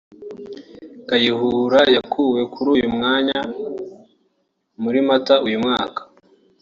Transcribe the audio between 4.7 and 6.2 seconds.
muri Mata uyu mwaka